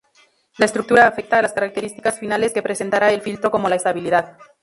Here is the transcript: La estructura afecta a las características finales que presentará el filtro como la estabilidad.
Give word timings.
La 0.57 0.65
estructura 0.65 1.05
afecta 1.05 1.37
a 1.37 1.41
las 1.43 1.53
características 1.53 2.17
finales 2.19 2.53
que 2.55 2.63
presentará 2.63 3.11
el 3.11 3.21
filtro 3.21 3.51
como 3.51 3.69
la 3.69 3.75
estabilidad. 3.75 4.35